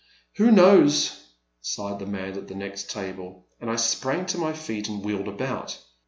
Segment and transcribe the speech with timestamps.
[0.37, 1.27] "Who knows,"
[1.61, 5.27] sighed the man at the next table, and I sprang to my feet and wheeled
[5.27, 5.79] about.